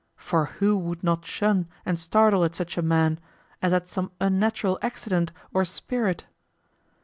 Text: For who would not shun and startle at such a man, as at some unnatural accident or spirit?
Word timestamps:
For 0.17 0.45
who 0.45 0.75
would 0.79 1.03
not 1.03 1.27
shun 1.27 1.67
and 1.85 1.99
startle 1.99 2.43
at 2.43 2.55
such 2.55 2.75
a 2.75 2.81
man, 2.81 3.19
as 3.61 3.71
at 3.71 3.87
some 3.87 4.11
unnatural 4.19 4.79
accident 4.81 5.31
or 5.53 5.63
spirit? 5.63 6.25